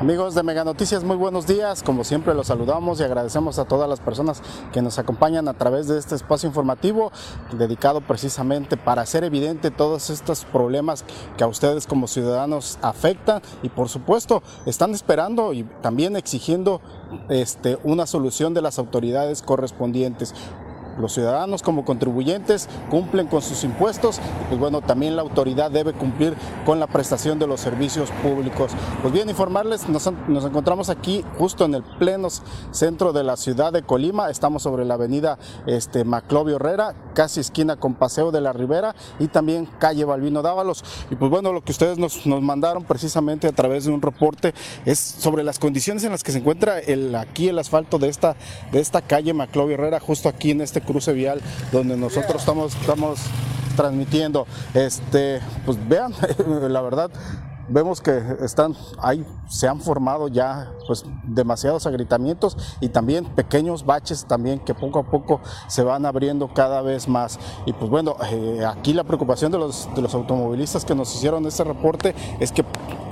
Amigos 0.00 0.34
de 0.34 0.42
Mega 0.42 0.64
Noticias, 0.64 1.04
muy 1.04 1.16
buenos 1.16 1.46
días. 1.46 1.82
Como 1.82 2.04
siempre 2.04 2.32
los 2.32 2.46
saludamos 2.46 2.98
y 2.98 3.02
agradecemos 3.02 3.58
a 3.58 3.66
todas 3.66 3.86
las 3.86 4.00
personas 4.00 4.42
que 4.72 4.80
nos 4.80 4.98
acompañan 4.98 5.46
a 5.46 5.52
través 5.52 5.88
de 5.88 5.98
este 5.98 6.14
espacio 6.14 6.48
informativo 6.48 7.12
dedicado 7.52 8.00
precisamente 8.00 8.78
para 8.78 9.02
hacer 9.02 9.24
evidente 9.24 9.70
todos 9.70 10.08
estos 10.08 10.46
problemas 10.46 11.04
que 11.36 11.44
a 11.44 11.48
ustedes 11.48 11.86
como 11.86 12.08
ciudadanos 12.08 12.78
afectan 12.80 13.42
y 13.62 13.68
por 13.68 13.90
supuesto 13.90 14.42
están 14.64 14.92
esperando 14.92 15.52
y 15.52 15.64
también 15.82 16.16
exigiendo 16.16 16.80
este, 17.28 17.78
una 17.84 18.06
solución 18.06 18.54
de 18.54 18.62
las 18.62 18.78
autoridades 18.78 19.42
correspondientes. 19.42 20.34
Los 21.00 21.14
ciudadanos 21.14 21.62
como 21.62 21.84
contribuyentes 21.84 22.68
cumplen 22.90 23.26
con 23.26 23.42
sus 23.42 23.64
impuestos 23.64 24.18
y 24.18 24.48
pues 24.48 24.60
bueno, 24.60 24.80
también 24.80 25.16
la 25.16 25.22
autoridad 25.22 25.70
debe 25.70 25.92
cumplir 25.92 26.34
con 26.64 26.78
la 26.78 26.86
prestación 26.86 27.38
de 27.38 27.46
los 27.46 27.60
servicios 27.60 28.10
públicos. 28.22 28.72
Pues 29.02 29.12
bien, 29.12 29.28
informarles, 29.28 29.88
nos, 29.88 30.06
encontramos 30.06 30.90
aquí 30.90 31.24
justo 31.38 31.64
en 31.64 31.74
el 31.74 31.82
pleno 31.82 32.28
centro 32.70 33.12
de 33.12 33.24
la 33.24 33.36
ciudad 33.36 33.72
de 33.72 33.82
Colima, 33.82 34.30
estamos 34.30 34.62
sobre 34.62 34.84
la 34.84 34.94
avenida 34.94 35.38
este, 35.66 36.04
Maclovio 36.04 36.56
Herrera, 36.56 36.94
casi 37.14 37.40
esquina 37.40 37.76
con 37.76 37.94
Paseo 37.94 38.30
de 38.30 38.40
la 38.40 38.52
Ribera 38.52 38.94
y 39.18 39.28
también 39.28 39.66
calle 39.78 40.04
Balbino 40.04 40.42
Dávalos. 40.42 40.84
Y 41.10 41.16
pues 41.16 41.30
bueno, 41.30 41.52
lo 41.52 41.62
que 41.62 41.72
ustedes 41.72 41.98
nos, 41.98 42.26
mandaron 42.26 42.84
precisamente 42.84 43.46
a 43.46 43.52
través 43.52 43.84
de 43.84 43.92
un 43.92 44.02
reporte 44.02 44.54
es 44.84 44.98
sobre 44.98 45.44
las 45.44 45.58
condiciones 45.58 46.04
en 46.04 46.12
las 46.12 46.22
que 46.22 46.32
se 46.32 46.38
encuentra 46.38 46.78
el, 46.78 47.14
aquí 47.14 47.48
el 47.48 47.58
asfalto 47.58 47.98
de 47.98 48.08
esta, 48.08 48.36
de 48.72 48.80
esta 48.80 49.02
calle 49.02 49.32
Maclovio 49.34 49.74
Herrera, 49.74 50.00
justo 50.00 50.28
aquí 50.28 50.50
en 50.52 50.60
este 50.60 50.80
cruce 50.80 51.12
vial 51.12 51.40
donde 51.72 51.96
nosotros 51.96 52.36
estamos, 52.36 52.74
estamos 52.74 53.20
transmitiendo. 53.76 54.46
Este, 54.74 55.40
pues 55.64 55.78
vean, 55.88 56.12
la 56.68 56.80
verdad, 56.80 57.10
vemos 57.70 58.00
que 58.00 58.20
están 58.40 58.74
ahí 58.98 59.24
se 59.48 59.68
han 59.68 59.80
formado 59.80 60.28
ya 60.28 60.70
pues 60.86 61.04
demasiados 61.24 61.86
agritamientos 61.86 62.56
y 62.80 62.88
también 62.88 63.24
pequeños 63.24 63.84
baches 63.84 64.24
también 64.26 64.58
que 64.58 64.74
poco 64.74 64.98
a 64.98 65.02
poco 65.04 65.40
se 65.68 65.82
van 65.82 66.06
abriendo 66.06 66.48
cada 66.52 66.82
vez 66.82 67.08
más. 67.08 67.38
Y 67.66 67.72
pues 67.72 67.90
bueno 67.90 68.16
eh, 68.30 68.64
aquí 68.66 68.92
la 68.92 69.04
preocupación 69.04 69.52
de 69.52 69.58
los 69.58 69.88
de 69.94 70.02
los 70.02 70.14
automovilistas 70.14 70.84
que 70.84 70.94
nos 70.94 71.14
hicieron 71.14 71.46
este 71.46 71.64
reporte 71.64 72.14
es 72.40 72.52
que 72.52 72.64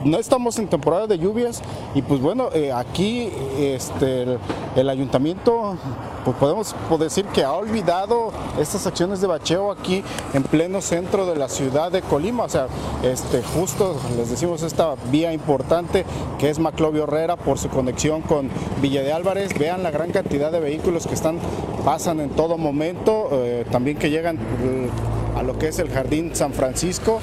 no 0.05 0.19
estamos 0.19 0.59
en 0.59 0.69
temporada 0.69 1.07
de 1.07 1.19
lluvias 1.19 1.63
y 1.95 2.03
pues 2.03 2.21
bueno, 2.21 2.51
eh, 2.55 2.73
aquí 2.73 3.31
este, 3.59 4.39
el, 4.77 4.89
ayuntamiento, 4.89 5.77
pues 6.25 6.37
podemos 6.37 6.75
decir 6.99 7.25
que 7.27 7.45
ha 7.45 7.53
olvidado 7.53 8.33
estas 8.61 8.87
acciones 8.87 9.21
de 9.21 9.27
bacheo 9.27 9.73
aquí 9.73 10.03
en 10.35 10.43
pleno 10.43 10.81
centro 10.81 11.27
de 11.27 11.37
la 11.37 11.49
ciudad 11.49 11.91
de 11.91 12.03
Colima, 12.03 12.45
o 12.45 12.49
sea, 12.49 12.69
este, 13.03 13.43
justo 13.43 13.97
les 14.17 14.31
decimos 14.31 14.63
esta 14.63 14.95
vía 15.11 15.33
importante 15.33 16.05
que 16.39 16.51
es 16.51 16.59
Maclovio 16.59 17.05
Herrera 17.05 17.37
por 17.37 17.59
su 17.59 17.69
conexión 17.69 18.23
con 18.23 18.51
Villa 18.81 19.03
de 19.03 19.13
Álvarez, 19.13 19.59
vean 19.59 19.83
la 19.83 19.91
gran 19.91 20.11
cantidad 20.11 20.53
de 20.53 20.61
vehículos 20.61 21.07
que 21.07 21.15
están, 21.15 21.39
pasan 21.85 22.21
en 22.21 22.31
todo 22.31 22.59
momento, 22.59 23.29
eh, 23.33 23.67
también 23.71 23.99
que 23.99 24.11
llegan 24.11 24.37
eh, 24.37 24.89
a 25.37 25.43
lo 25.43 25.59
que 25.59 25.69
es 25.69 25.79
el 25.79 25.91
Jardín 25.91 26.35
San 26.35 26.53
Francisco 26.53 27.21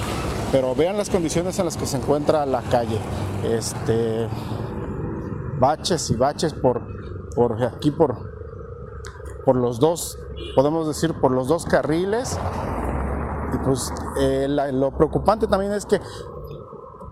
pero 0.56 0.74
vean 0.74 0.96
las 0.96 1.10
condiciones 1.10 1.60
en 1.60 1.66
las 1.66 1.76
que 1.76 1.86
se 1.86 1.98
encuentra 1.98 2.46
la 2.46 2.62
calle. 2.62 2.98
Este, 3.44 4.26
baches 5.60 6.10
y 6.12 6.16
baches 6.16 6.54
por, 6.54 6.82
por 7.36 7.62
aquí, 7.62 7.92
por, 7.92 8.16
por 9.44 9.58
los 9.58 9.82
dos, 9.82 10.18
podemos 10.56 10.88
decir, 10.88 11.14
por 11.20 11.32
los 11.32 11.50
dos 11.50 11.66
carriles. 11.66 12.40
Y 13.54 13.58
pues 13.66 13.92
eh, 14.18 14.48
lo 14.48 14.92
preocupante 14.96 15.46
también 15.46 15.74
es 15.74 15.86
que 15.86 16.00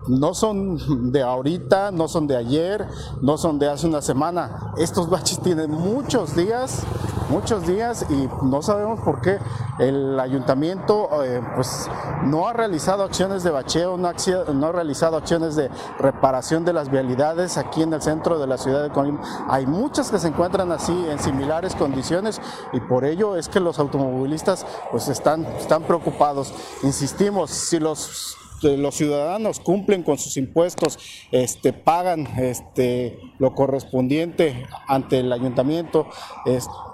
no 0.08 0.32
son 0.32 1.12
de 1.12 1.20
ahorita, 1.20 1.90
no 1.90 2.08
son 2.08 2.26
de 2.26 2.38
ayer, 2.38 2.88
no 3.20 3.36
son 3.36 3.58
de 3.58 3.68
hace 3.68 3.86
una 3.86 4.00
semana. 4.00 4.72
Estos 4.78 5.10
baches 5.10 5.38
tienen 5.40 5.70
muchos 5.70 6.34
días 6.34 6.82
muchos 7.28 7.66
días 7.66 8.06
y 8.10 8.28
no 8.42 8.62
sabemos 8.62 9.00
por 9.00 9.20
qué 9.20 9.38
el 9.78 10.18
ayuntamiento 10.20 11.22
eh, 11.24 11.42
pues 11.54 11.88
no 12.24 12.46
ha 12.46 12.52
realizado 12.52 13.02
acciones 13.02 13.42
de 13.42 13.50
bacheo, 13.50 13.96
no 13.96 14.08
ha, 14.08 14.72
realizado 14.72 15.16
acciones 15.16 15.56
de 15.56 15.70
reparación 15.98 16.64
de 16.64 16.72
las 16.72 16.90
vialidades 16.90 17.56
aquí 17.56 17.82
en 17.82 17.92
el 17.92 18.02
centro 18.02 18.38
de 18.38 18.46
la 18.46 18.58
ciudad 18.58 18.82
de 18.82 18.90
Colima. 18.90 19.20
Hay 19.48 19.66
muchas 19.66 20.10
que 20.10 20.18
se 20.18 20.28
encuentran 20.28 20.70
así 20.72 21.06
en 21.08 21.18
similares 21.18 21.74
condiciones 21.74 22.40
y 22.72 22.80
por 22.80 23.04
ello 23.04 23.36
es 23.36 23.48
que 23.48 23.60
los 23.60 23.78
automovilistas 23.78 24.66
pues 24.90 25.08
están, 25.08 25.44
están 25.44 25.82
preocupados. 25.82 26.52
Insistimos, 26.82 27.50
si 27.50 27.78
los 27.78 28.38
los 28.62 28.94
ciudadanos 28.94 29.60
cumplen 29.60 30.02
con 30.02 30.18
sus 30.18 30.36
impuestos, 30.36 30.98
este, 31.30 31.72
pagan 31.72 32.26
este, 32.38 33.18
lo 33.38 33.54
correspondiente 33.54 34.66
ante 34.88 35.20
el 35.20 35.32
ayuntamiento, 35.32 36.08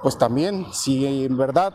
pues 0.02 0.18
también 0.18 0.66
si 0.72 1.24
en 1.24 1.36
verdad 1.36 1.74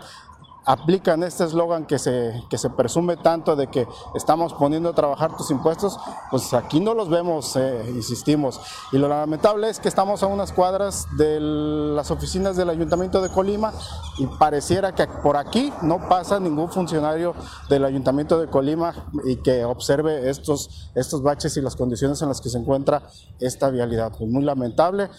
aplican 0.66 1.24
este 1.24 1.44
eslogan 1.44 1.86
que 1.86 2.00
se, 2.00 2.44
que 2.50 2.58
se 2.58 2.70
presume 2.70 3.18
tanto 3.18 3.56
de 3.56 3.68
que 3.68 3.88
estamos 4.16 4.54
poniendo 4.54 4.90
a 4.90 4.94
trabajar 4.94 5.38
tus 5.38 5.52
impuestos, 5.52 5.98
pues 6.32 6.54
aquí 6.54 6.80
no 6.80 6.94
los 6.94 7.10
vemos, 7.10 7.56
eh, 7.56 7.86
insistimos. 7.90 8.60
Y 8.92 8.98
lo 8.98 9.08
lamentable 9.08 9.70
es 9.70 9.80
que 9.80 9.88
estamos 9.88 10.24
a 10.24 10.28
unas 10.28 10.52
cuadras 10.52 11.08
de 11.18 11.40
las 11.40 12.12
oficinas 12.12 12.58
del 12.58 12.70
Ayuntamiento 12.70 13.22
de 13.22 13.30
Colima 13.30 13.74
y 14.18 14.26
pareciera 14.26 14.94
que 14.96 15.08
por 15.08 15.38
aquí 15.38 15.72
no 15.82 16.10
pasa 16.10 16.40
ningún 16.40 16.70
funcionario 16.70 17.36
del 17.70 17.86
Ayuntamiento 17.86 18.40
de 18.40 18.48
Colima 18.48 18.94
y 19.24 19.38
que 19.38 19.66
observe 19.66 20.30
estos, 20.30 20.92
estos 20.96 21.22
baches 21.22 21.56
y 21.58 21.62
las 21.62 21.76
condiciones 21.76 22.22
en 22.22 22.30
las 22.30 22.42
que 22.42 22.50
se 22.50 22.58
encuentra 22.58 23.04
esta 23.40 23.70
vialidad. 23.70 24.12
Pues 24.18 24.30
muy 24.30 24.44
lamentable, 24.44 25.10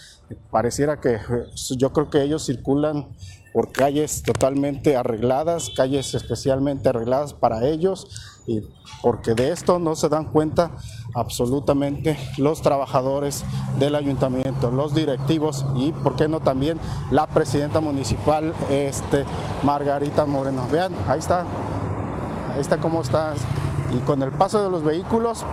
pareciera 0.50 1.00
que 1.00 1.20
yo 1.76 1.92
creo 1.92 2.10
que 2.10 2.22
ellos 2.22 2.44
circulan 2.44 3.14
por 3.56 3.72
calles 3.72 4.22
totalmente 4.22 4.98
arregladas, 4.98 5.70
calles 5.74 6.12
especialmente 6.12 6.90
arregladas 6.90 7.32
para 7.32 7.66
ellos, 7.66 8.06
y 8.46 8.60
porque 9.00 9.32
de 9.32 9.50
esto 9.50 9.78
no 9.78 9.96
se 9.96 10.10
dan 10.10 10.26
cuenta 10.26 10.72
absolutamente 11.14 12.18
los 12.36 12.60
trabajadores 12.60 13.46
del 13.78 13.94
ayuntamiento, 13.94 14.70
los 14.70 14.94
directivos 14.94 15.64
y, 15.74 15.92
por 15.92 16.16
qué 16.16 16.28
no, 16.28 16.40
también 16.40 16.78
la 17.10 17.28
presidenta 17.28 17.80
municipal, 17.80 18.52
este, 18.68 19.24
Margarita 19.62 20.26
Moreno. 20.26 20.68
Vean, 20.70 20.92
ahí 21.08 21.18
está, 21.18 21.46
ahí 22.52 22.60
está 22.60 22.76
cómo 22.76 23.00
está. 23.00 23.32
Y 23.94 24.00
con 24.00 24.22
el 24.22 24.32
paso 24.32 24.62
de 24.62 24.68
los 24.68 24.82
vehículos, 24.84 25.46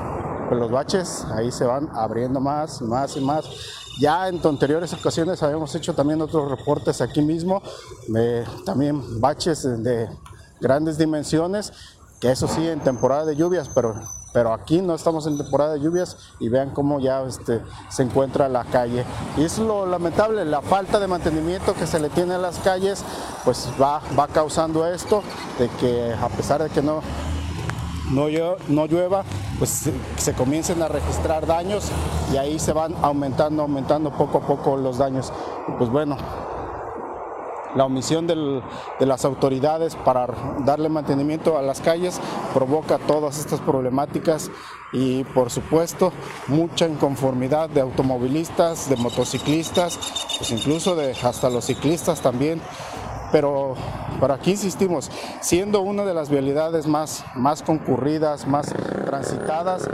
los 0.54 0.72
baches 0.72 1.26
ahí 1.36 1.52
se 1.52 1.66
van 1.66 1.90
abriendo 1.94 2.40
más 2.40 2.82
y 2.82 2.84
más 2.86 3.18
y 3.18 3.22
más 3.22 3.46
ya 4.00 4.28
en 4.28 4.46
anteriores 4.46 4.94
ocasiones 4.94 5.44
habíamos 5.44 5.74
hecho 5.76 5.94
también 5.94 6.22
otros 6.22 6.50
reportes 6.50 7.02
aquí 7.02 7.22
mismo, 7.22 7.62
también 8.66 9.22
baches 9.22 9.64
de 9.84 10.10
grandes 10.60 10.98
dimensiones, 10.98 11.74
que 12.20 12.32
eso 12.32 12.48
sí 12.48 12.68
en 12.68 12.80
temporada 12.80 13.26
de 13.26 13.36
lluvias, 13.36 13.70
pero, 13.70 13.96
pero 14.34 14.54
aquí 14.54 14.82
no 14.82 14.96
estamos 14.96 15.28
en 15.28 15.38
temporada 15.38 15.74
de 15.74 15.82
lluvias 15.82 16.18
y 16.40 16.50
vean 16.50 16.72
cómo 16.72 17.00
ya 17.00 17.22
este, 17.24 17.62
se 17.90 18.04
encuentra 18.04 18.50
la 18.50 18.64
calle. 18.64 19.06
Y 19.38 19.44
es 19.44 19.60
lo 19.60 19.86
lamentable, 19.86 20.44
la 20.46 20.62
falta 20.62 21.00
de 21.00 21.08
mantenimiento 21.08 21.74
que 21.74 21.86
se 21.86 22.00
le 22.00 22.10
tiene 22.10 22.36
a 22.36 22.40
las 22.40 22.60
calles, 22.60 23.04
pues 23.44 23.68
va, 23.80 24.02
va 24.18 24.28
causando 24.28 24.88
esto, 24.88 25.22
de 25.60 25.70
que 25.80 26.14
a 26.14 26.30
pesar 26.30 26.64
de 26.64 26.70
que 26.70 26.82
no, 26.82 27.02
no, 28.12 28.28
no 28.70 28.86
llueva, 28.86 29.24
pues 29.60 29.90
se 30.18 30.34
comiencen 30.34 30.82
a 30.82 30.88
registrar 30.88 31.46
daños 31.46 31.90
y 32.34 32.38
ahí 32.38 32.60
se 32.60 32.74
van 32.74 32.96
aumentando, 33.02 33.64
aumentando 33.64 34.12
poco 34.12 34.40
a 34.40 34.42
poco 34.42 34.78
los 34.78 34.98
daños. 34.98 35.32
pues 35.78 35.90
bueno, 35.90 36.18
la 37.76 37.86
omisión 37.86 38.28
de 38.28 38.62
las 39.06 39.26
autoridades 39.26 39.96
para 39.96 40.28
darle 40.60 40.90
mantenimiento 40.90 41.58
a 41.58 41.62
las 41.62 41.82
calles 41.82 42.20
provoca 42.54 43.00
todas 43.00 43.40
estas 43.40 43.62
problemáticas 43.62 44.52
y 44.92 45.24
por 45.24 45.50
supuesto 45.50 46.14
mucha 46.48 46.88
inconformidad 46.88 47.70
de 47.70 47.82
automovilistas, 47.82 48.90
de 48.90 48.96
motociclistas, 48.98 49.98
pues 50.38 50.52
incluso 50.52 50.96
de 50.96 51.16
hasta 51.24 51.50
los 51.50 51.66
ciclistas 51.66 52.22
también 52.22 52.62
pero, 53.34 53.74
para 54.20 54.36
aquí 54.36 54.52
insistimos, 54.52 55.10
siendo 55.42 55.82
una 55.82 56.06
de 56.06 56.14
las 56.14 56.30
vialidades 56.30 56.86
más, 56.86 57.26
más 57.34 57.64
concurridas, 57.64 58.46
más 58.46 58.72
transitadas, 59.14 59.88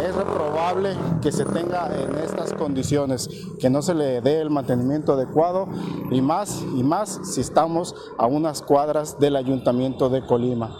es 0.00 0.14
reprobable 0.14 0.96
que 1.20 1.32
se 1.32 1.44
tenga 1.44 1.90
en 1.92 2.14
estas 2.18 2.52
condiciones, 2.52 3.28
que 3.58 3.68
no 3.68 3.82
se 3.82 3.94
le 3.94 4.20
dé 4.20 4.40
el 4.40 4.48
mantenimiento 4.48 5.14
adecuado 5.14 5.66
y 6.12 6.20
más 6.20 6.62
y 6.76 6.84
más 6.84 7.20
si 7.24 7.40
estamos 7.40 7.96
a 8.16 8.26
unas 8.26 8.62
cuadras 8.62 9.18
del 9.18 9.34
ayuntamiento 9.34 10.08
de 10.08 10.24
Colima. 10.24 10.76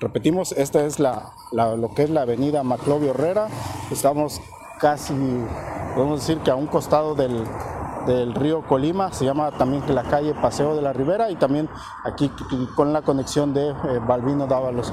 Repetimos, 0.00 0.52
esta 0.52 0.86
es 0.86 0.98
la, 0.98 1.32
lo 1.52 1.94
que 1.94 2.04
es 2.04 2.10
la 2.10 2.22
avenida 2.22 2.62
Maclovio 2.62 3.10
Herrera. 3.10 3.48
Estamos 3.90 4.40
casi, 4.80 5.14
podemos 5.94 6.20
decir 6.20 6.38
que 6.38 6.50
a 6.50 6.54
un 6.54 6.68
costado 6.68 7.14
del, 7.14 7.44
del 8.06 8.34
río 8.34 8.62
Colima, 8.62 9.12
se 9.12 9.24
llama 9.24 9.50
también 9.52 9.82
la 9.94 10.02
calle 10.02 10.34
Paseo 10.34 10.74
de 10.74 10.82
la 10.82 10.92
Ribera 10.92 11.30
y 11.30 11.36
también 11.36 11.68
aquí 12.04 12.30
con 12.74 12.92
la 12.92 13.02
conexión 13.02 13.54
de 13.54 13.70
eh, 13.70 14.00
Balbino 14.06 14.46
Dávalos. 14.46 14.92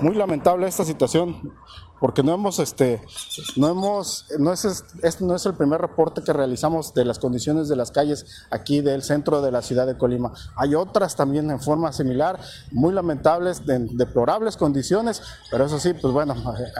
Muy 0.00 0.14
lamentable 0.14 0.66
esta 0.66 0.84
situación 0.84 1.52
porque 2.04 2.22
no 2.22 2.34
hemos, 2.34 2.58
este, 2.58 3.00
no 3.56 3.68
hemos, 3.68 4.26
no 4.38 4.52
es, 4.52 4.84
este 5.02 5.24
no 5.24 5.34
es 5.34 5.46
el 5.46 5.54
primer 5.54 5.80
reporte 5.80 6.22
que 6.22 6.34
realizamos 6.34 6.92
de 6.92 7.04
las 7.06 7.18
condiciones 7.18 7.66
de 7.66 7.76
las 7.76 7.92
calles 7.92 8.44
aquí 8.50 8.82
del 8.82 9.02
centro 9.02 9.40
de 9.40 9.50
la 9.50 9.62
ciudad 9.62 9.86
de 9.86 9.96
Colima. 9.96 10.32
Hay 10.54 10.74
otras 10.74 11.16
también 11.16 11.50
en 11.50 11.60
forma 11.60 11.92
similar, 11.94 12.38
muy 12.72 12.92
lamentables, 12.92 13.64
de 13.64 13.78
deplorables 13.92 14.58
condiciones, 14.58 15.22
pero 15.50 15.64
eso 15.64 15.78
sí, 15.78 15.94
pues 15.94 16.12
bueno, 16.12 16.34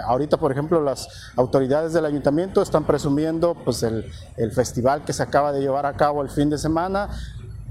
ahorita 0.06 0.36
por 0.36 0.52
ejemplo 0.52 0.82
las 0.82 1.08
autoridades 1.36 1.94
del 1.94 2.04
ayuntamiento 2.04 2.60
están 2.60 2.84
presumiendo 2.84 3.54
pues 3.54 3.82
el, 3.82 4.04
el 4.36 4.52
festival 4.52 5.06
que 5.06 5.14
se 5.14 5.22
acaba 5.22 5.52
de 5.52 5.62
llevar 5.62 5.86
a 5.86 5.96
cabo 5.96 6.20
el 6.20 6.28
fin 6.28 6.50
de 6.50 6.58
semana, 6.58 7.08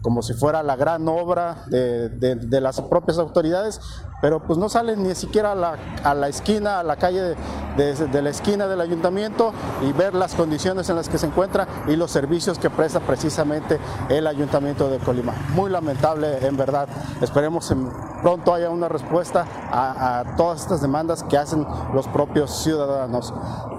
como 0.04 0.22
si 0.22 0.34
fuera 0.34 0.62
la 0.62 0.76
gran 0.76 1.08
obra 1.08 1.64
de, 1.68 2.62
las 2.62 2.80
propias 2.82 3.18
autoridades, 3.18 3.82
pero 4.22 4.44
pues 4.44 4.60
no 4.60 4.70
salen 4.70 5.02
ni 5.02 5.16
siquiera 5.16 5.54
a 5.54 5.56
la, 5.56 5.78
a 6.04 6.14
la 6.14 6.28
esquina, 6.28 6.80
a 6.80 6.84
la 6.84 6.98
calle 6.98 7.36
de, 7.78 8.22
la 8.22 8.30
esquina 8.30 8.68
del 8.68 8.82
ayuntamiento 8.82 9.54
y 9.82 9.94
ver 9.94 10.14
las 10.14 10.36
condiciones 10.36 10.90
en 10.90 10.98
las 10.98 11.10
que 11.10 11.18
se 11.18 11.26
encuentra 11.26 11.68
y 11.88 11.96
los 11.96 12.12
servicios 12.12 12.60
que 12.60 12.70
presta 12.70 13.00
precisamente 13.00 13.80
el 14.10 14.28
ayuntamiento 14.28 14.90
de 14.90 15.00
Colima. 15.00 15.34
Muy 15.56 15.72
lamentable 15.72 16.46
en 16.46 16.58
verdad. 16.58 16.90
Esperemos 17.22 17.70
que 17.70 17.76
pronto 18.24 18.54
haya 18.54 18.70
una 18.70 18.88
respuesta 18.88 19.46
a, 19.72 20.24
todas 20.38 20.62
estas 20.62 20.82
demandas 20.82 21.24
que 21.24 21.38
hacen 21.38 21.68
los 21.94 22.08
propios 22.08 22.64
ciudadanos. 22.64 23.34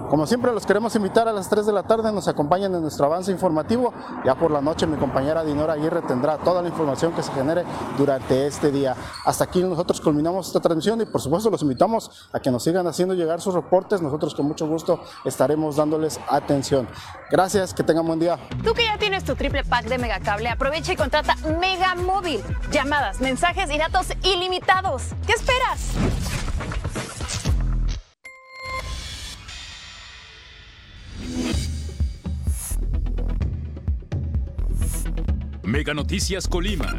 Como 0.09 0.27
siempre 0.27 0.51
los 0.53 0.67
queremos 0.67 0.95
invitar 0.95 1.27
a 1.27 1.33
las 1.33 1.49
3 1.49 1.65
de 1.65 1.73
la 1.73 1.81
tarde, 1.81 2.11
nos 2.11 2.27
acompañan 2.27 2.75
en 2.75 2.81
nuestro 2.83 3.07
avance 3.07 3.31
informativo. 3.31 3.91
Ya 4.23 4.35
por 4.35 4.51
la 4.51 4.61
noche 4.61 4.85
mi 4.85 4.97
compañera 4.97 5.43
Dinora 5.43 5.73
Aguirre 5.73 6.03
tendrá 6.03 6.37
toda 6.37 6.61
la 6.61 6.69
información 6.69 7.11
que 7.13 7.23
se 7.23 7.31
genere 7.31 7.63
durante 7.97 8.45
este 8.45 8.71
día. 8.71 8.95
Hasta 9.25 9.45
aquí 9.45 9.63
nosotros 9.63 9.99
culminamos 9.99 10.47
esta 10.47 10.59
transmisión 10.59 11.01
y 11.01 11.05
por 11.05 11.21
supuesto 11.21 11.49
los 11.49 11.63
invitamos 11.63 12.29
a 12.31 12.39
que 12.39 12.51
nos 12.51 12.63
sigan 12.63 12.85
haciendo 12.85 13.15
llegar 13.15 13.41
sus 13.41 13.55
reportes. 13.55 13.99
Nosotros 13.99 14.35
con 14.35 14.45
mucho 14.45 14.67
gusto 14.67 14.99
estaremos 15.25 15.75
dándoles 15.75 16.19
atención. 16.29 16.87
Gracias, 17.31 17.73
que 17.73 17.81
tengan 17.81 18.05
buen 18.05 18.19
día. 18.19 18.37
Tú 18.63 18.73
que 18.73 18.85
ya 18.85 18.99
tienes 18.99 19.23
tu 19.23 19.35
triple 19.35 19.63
pack 19.63 19.85
de 19.85 19.97
Megacable, 19.97 20.49
aprovecha 20.49 20.93
y 20.93 20.95
contrata 20.95 21.35
Mega 21.59 21.95
Móvil. 21.95 22.41
Llamadas, 22.71 23.21
mensajes 23.21 23.71
y 23.71 23.77
datos 23.79 24.09
ilimitados. 24.35 25.13
¿Qué 25.25 25.33
esperas? 25.33 25.93
Mega 35.63 35.93
Noticias 35.93 36.47
Colima. 36.47 36.93